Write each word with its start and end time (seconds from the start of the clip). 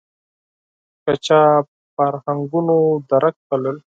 که 1.03 1.13
چا 1.25 1.41
فرهنګونو 1.95 2.77
درک 3.09 3.35
بلل 3.49 3.77